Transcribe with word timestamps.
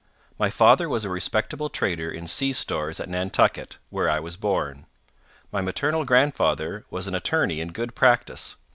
My 0.39 0.49
father 0.49 0.89
was 0.89 1.05
a 1.05 1.11
respectable 1.11 1.69
trader 1.69 2.09
in 2.09 2.25
sea 2.25 2.53
stores 2.53 2.99
at 2.99 3.07
Nantucket, 3.07 3.77
where 3.91 4.09
I 4.09 4.19
was 4.19 4.35
born. 4.35 4.87
My 5.51 5.61
maternal 5.61 6.05
grandfather 6.05 6.85
was 6.89 7.05
an 7.05 7.13
attorney 7.13 7.61
in 7.61 7.67
good 7.67 7.93
practice. 7.93 8.55